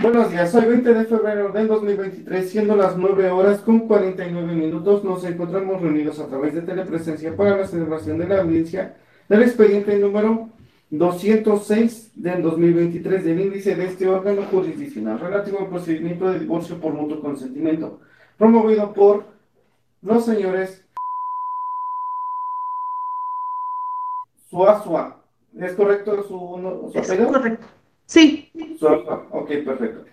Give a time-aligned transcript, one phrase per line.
[0.00, 5.04] Buenos días, hoy 20 de febrero del 2023, siendo las 9 horas con 49 minutos,
[5.04, 8.96] nos encontramos reunidos a través de telepresencia para la celebración de la audiencia
[9.28, 10.48] del expediente número
[10.88, 16.94] 206 del 2023 del índice de este órgano jurisdiccional relativo al procedimiento de divorcio por
[16.94, 18.00] mutuo consentimiento,
[18.38, 19.26] promovido por
[20.00, 20.82] los señores
[24.48, 25.22] Suazua.
[25.58, 27.26] ¿Es correcto su, su apellido?
[27.26, 27.81] Es correcto.
[28.06, 28.50] Sí.
[29.30, 30.04] Ok, perfecto.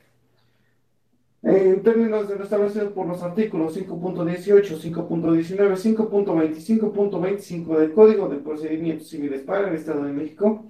[1.41, 9.07] En términos de lo establecido por los artículos 5.18, 5.19, 5.25.25 del Código de Procedimientos
[9.07, 10.65] Civiles para el Estado de México,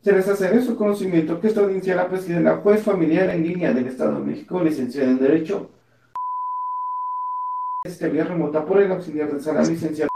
[0.00, 3.46] se les hace de su conocimiento que esta audiencia la preside la juez familiar en
[3.46, 5.68] línea del Estado de México, licenciada en Derecho,
[7.84, 10.08] este vía remota por el auxiliar de sala licenciado.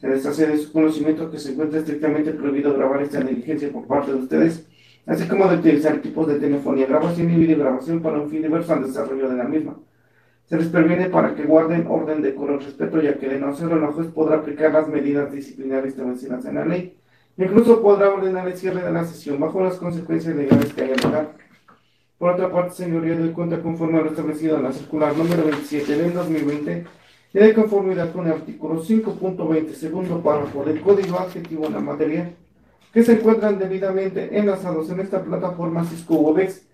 [0.00, 3.86] Se les hace de su conocimiento que se encuentra estrictamente prohibido grabar esta diligencia por
[3.86, 4.66] parte de ustedes
[5.06, 8.84] así como de utilizar equipos de telefonía, grabación y videograbación para un fin diverso al
[8.84, 9.76] desarrollo de la misma.
[10.46, 13.92] Se les previene para que guarden orden de el respeto, ya que de no hacerlo,
[13.92, 16.96] juez podrá aplicar las medidas disciplinarias establecidas en la ley.
[17.36, 21.32] Incluso podrá ordenar el cierre de la sesión bajo las consecuencias legales que haya lugar.
[22.18, 25.96] Por otra parte, señoría, doy cuenta conforme a lo establecido en la circular número 27
[25.96, 26.84] del 2020
[27.34, 32.32] y de conformidad con el artículo 5.20, segundo párrafo del Código Adjetivo en la materia,
[32.96, 36.66] que se encuentran debidamente enlazados en esta plataforma Cisco Webex.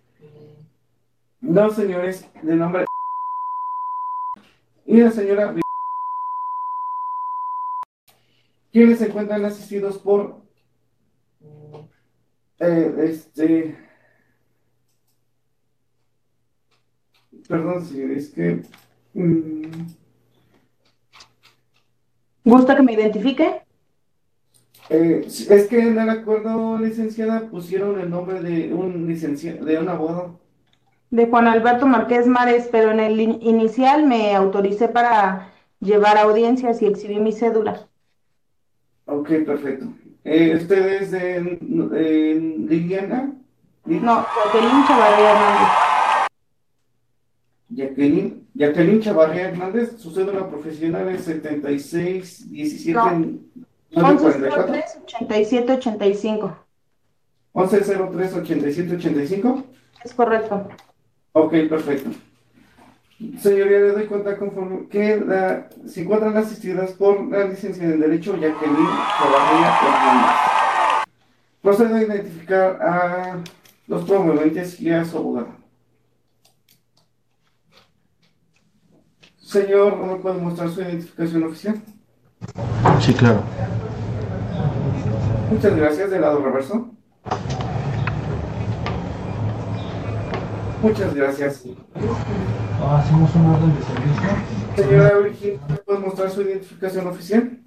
[1.40, 2.84] Dos señores de nombre
[4.86, 5.52] y la señora
[8.70, 10.42] quienes se encuentran asistidos por
[12.60, 13.76] eh, este
[17.48, 18.62] perdón señor es que
[19.14, 19.62] mm,
[22.44, 23.62] ¿Gusta que me identifique?
[24.90, 29.88] Eh, es que en el acuerdo, licenciada, pusieron el nombre de un licenciado, de un
[29.88, 30.40] abogado.
[31.10, 36.86] De Juan Alberto Márquez Mares, pero en el inicial me autoricé para llevar audiencias y
[36.86, 37.86] exhibí mi cédula.
[39.06, 39.86] Ok, perfecto.
[40.24, 41.40] Eh, ¿Usted es de,
[42.68, 43.32] Liliana?
[43.84, 45.68] No, Jacqueline Chavarría Hernández.
[47.68, 52.92] Jacqueline, Jacqueline Chavarría Hernández, su cédula profesional es 7617.
[52.92, 53.38] No.
[53.94, 56.56] 1103 87 85.
[57.54, 59.66] 1103 87 85.
[60.04, 60.68] Es correcto.
[61.32, 62.10] Ok, perfecto.
[63.38, 68.32] Señoría, le doy cuenta conforme que la, se encuentran asistidas por la licencia en Derecho
[68.36, 68.88] Jacqueline
[69.18, 70.30] Chavarría Hernández.
[71.62, 73.38] Procedo a identificar a
[73.86, 75.62] los promoventes y a su abogado.
[79.38, 81.80] Señor, ¿me puede mostrar su identificación oficial?
[83.00, 83.42] Sí, claro.
[85.52, 86.90] Muchas gracias, del lado reverso.
[90.80, 91.64] Muchas gracias.
[92.82, 94.30] Hacemos un orden de servicio.
[94.76, 97.58] Señora Virginia, ¿puede mostrar su identificación oficial?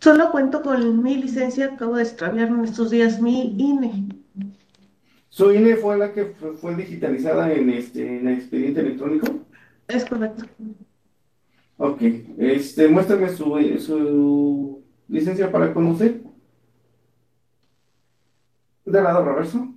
[0.00, 4.08] Solo cuento con mi licencia, acabo de extraviarme en estos días mi INE.
[5.28, 9.28] ¿Su INE fue la que fue digitalizada en, este, en el expediente electrónico?
[9.86, 10.46] Es correcto.
[11.76, 12.02] Ok,
[12.38, 16.21] este, muéstrame su, su licencia para conocer.
[18.92, 19.68] Del lado reverso.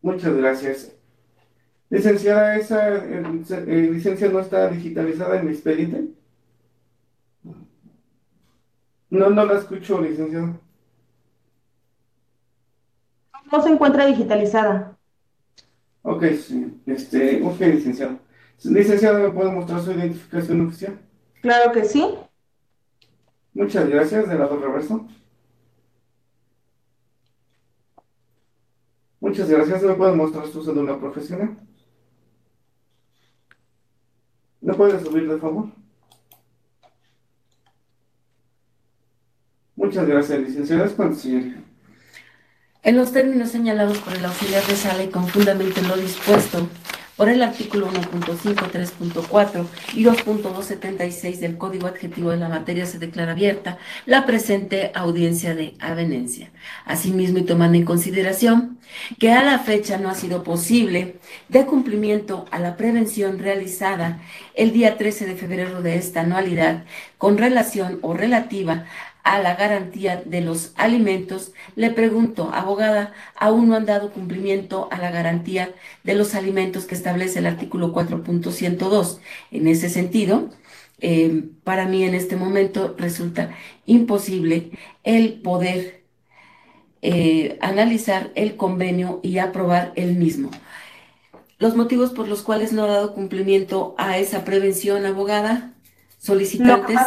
[0.00, 0.92] Muchas gracias.
[1.90, 3.22] Licenciada, ¿esa eh,
[3.66, 6.04] eh, licencia no está digitalizada en mi expediente?
[9.10, 10.60] No, no la escucho, licenciado.
[13.50, 14.96] No se encuentra digitalizada.
[16.02, 16.80] Ok, sí.
[16.86, 18.20] Este, ok, licenciado.
[18.62, 21.00] Licenciado, ¿me puede mostrar su identificación oficial?
[21.40, 22.06] Claro que sí.
[23.54, 25.06] Muchas gracias, del lado reverso.
[29.20, 29.82] Muchas gracias.
[29.82, 31.56] ¿Me puede mostrar su cédula profesional?
[34.60, 35.66] ¿Me puede subir, de favor?
[39.76, 40.88] Muchas gracias, licenciada.
[40.88, 41.62] ¿Cuánto, señoría?
[42.82, 46.68] En los términos señalados por el auxiliar de sala y con fundamento en lo dispuesto
[47.22, 53.30] por el artículo 1.5, 3.4 y 2.276 del Código Adjetivo de la materia se declara
[53.30, 56.50] abierta la presente audiencia de avenencia.
[56.84, 58.80] Asimismo, y tomando en consideración
[59.20, 64.20] que a la fecha no ha sido posible de cumplimiento a la prevención realizada
[64.56, 66.82] el día 13 de febrero de esta anualidad
[67.18, 68.86] con relación o relativa
[69.24, 74.98] a la garantía de los alimentos, le pregunto, abogada, ¿aún no han dado cumplimiento a
[74.98, 75.72] la garantía
[76.02, 79.18] de los alimentos que establece el artículo 4.102?
[79.50, 80.50] En ese sentido,
[81.00, 83.50] eh, para mí en este momento resulta
[83.86, 84.70] imposible
[85.04, 86.02] el poder
[87.02, 90.50] eh, analizar el convenio y aprobar el mismo.
[91.58, 95.74] Los motivos por los cuales no ha dado cumplimiento a esa prevención, abogada,
[96.18, 96.98] solicitantes.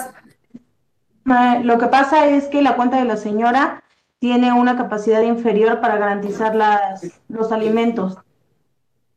[1.26, 3.84] Lo que pasa es que la cuenta de la señora
[4.20, 8.18] tiene una capacidad inferior para garantizar las, los alimentos.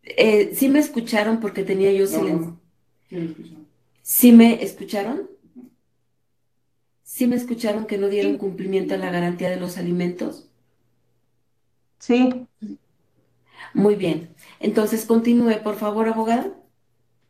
[0.02, 2.58] Eh, ¿Sí me escucharon porque tenía yo silencio?
[4.02, 5.28] ¿Sí me escucharon?
[7.02, 10.48] ¿Sí me escucharon que no dieron cumplimiento a la garantía de los alimentos?
[11.98, 12.46] Sí.
[13.74, 14.34] Muy bien.
[14.60, 16.52] Entonces, continúe, por favor, abogada.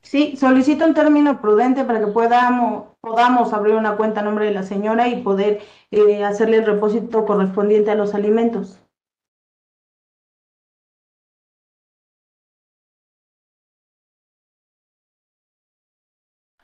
[0.03, 4.53] Sí, solicito un término prudente para que podamos, podamos abrir una cuenta a nombre de
[4.53, 5.61] la señora y poder
[5.93, 8.81] eh, hacerle el repósito correspondiente a los alimentos.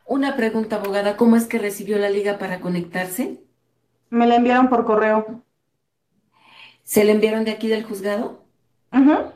[0.07, 3.45] Una pregunta, abogada, ¿cómo es que recibió la liga para conectarse?
[4.11, 5.43] Me la enviaron por correo.
[6.85, 8.45] ¿Se la enviaron de aquí del juzgado?
[8.91, 9.33] Ajá.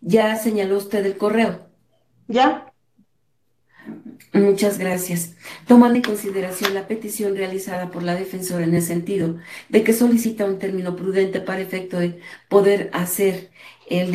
[0.00, 1.60] ¿Ya señaló usted el correo?
[2.28, 2.67] ¿Ya?
[4.32, 5.34] Muchas gracias.
[5.66, 9.36] Tomando en consideración la petición realizada por la defensora en el sentido
[9.68, 13.50] de que solicita un término prudente para efecto de poder hacer
[13.88, 14.14] el,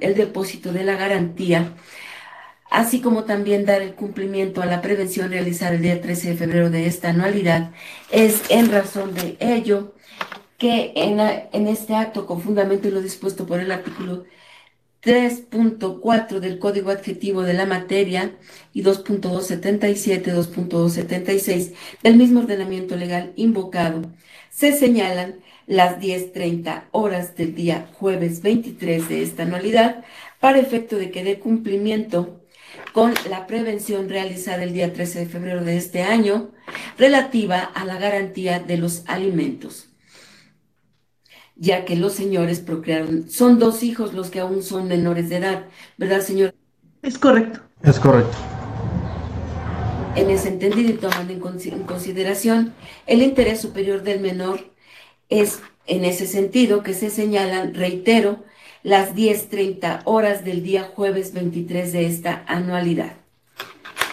[0.00, 1.74] el depósito de la garantía,
[2.70, 6.70] así como también dar el cumplimiento a la prevención realizada el día 13 de febrero
[6.70, 7.72] de esta anualidad,
[8.10, 9.94] es en razón de ello
[10.58, 14.24] que en, en este acto, con fundamento y lo dispuesto por el artículo
[15.02, 18.36] 3.4 del Código Adjetivo de la Materia
[18.72, 21.72] y 2.277, 2.276
[22.04, 24.02] del mismo ordenamiento legal invocado,
[24.50, 30.04] se señalan las 10.30 horas del día jueves 23 de esta anualidad
[30.38, 32.40] para efecto de que dé cumplimiento
[32.92, 36.52] con la prevención realizada el día 13 de febrero de este año
[36.96, 39.91] relativa a la garantía de los alimentos
[41.62, 43.30] ya que los señores procrearon.
[43.30, 45.66] Son dos hijos los que aún son menores de edad,
[45.96, 46.56] ¿verdad, señor?
[47.02, 47.60] Es correcto.
[47.84, 48.36] Es correcto.
[50.16, 52.74] En ese entendido y tomando en consideración
[53.06, 54.72] el interés superior del menor,
[55.28, 58.42] es en ese sentido que se señalan, reitero,
[58.82, 63.18] las 10.30 horas del día jueves 23 de esta anualidad,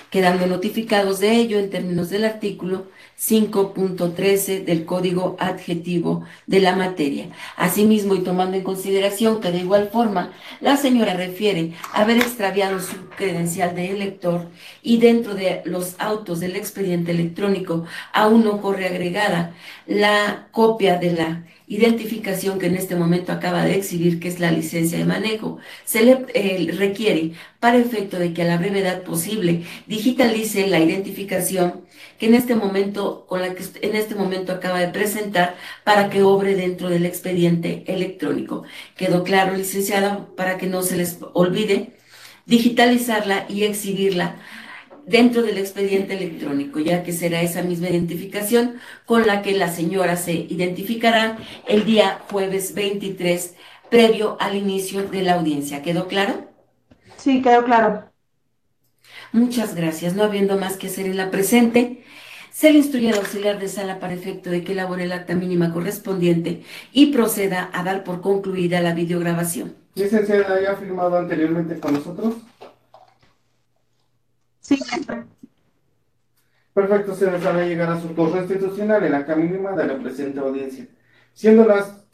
[0.10, 2.88] quedando notificados de ello en términos del artículo
[3.20, 7.28] 5.13 del Código Adjetivo de la materia.
[7.58, 12.96] Asimismo, y tomando en consideración que de igual forma la señora refiere haber extraviado su
[13.18, 14.48] credencial de elector
[14.82, 19.54] y dentro de los autos del expediente electrónico aún no corre agregada
[19.86, 24.52] la copia de la identificación que en este momento acaba de exhibir, que es la
[24.52, 29.64] licencia de manejo, se le eh, requiere para efecto de que a la brevedad posible
[29.86, 31.86] digitalice la identificación
[32.18, 36.24] que en este momento, con la que en este momento acaba de presentar para que
[36.24, 38.64] obre dentro del expediente electrónico.
[38.98, 40.28] ¿Quedó claro, licenciada?
[40.36, 41.94] Para que no se les olvide
[42.48, 44.38] digitalizarla y exhibirla
[45.10, 48.76] dentro del expediente electrónico, ya que será esa misma identificación
[49.06, 51.38] con la que la señora se identificará
[51.68, 53.56] el día jueves 23,
[53.90, 55.82] previo al inicio de la audiencia.
[55.82, 56.48] ¿Quedó claro?
[57.18, 58.04] Sí, quedó claro.
[59.32, 60.16] Muchas gracias.
[60.16, 62.04] No habiendo más que hacer en la presente,
[62.52, 65.74] se le instruye al auxiliar de sala para efecto de que elabore el acta mínima
[65.74, 69.76] correspondiente y proceda a dar por concluida la videograbación.
[69.96, 72.36] Licenciada, ¿ya ha firmado anteriormente con nosotros?
[74.70, 74.80] Sí.
[76.74, 80.40] Perfecto, se les hará llegar a su correo institucional en la mínima de la presente
[80.40, 80.88] audiencia.
[81.34, 82.06] Siendo las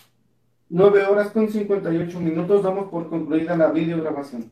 [0.69, 4.49] 9 horas con 58 minutos, damos por concluida la videograbación.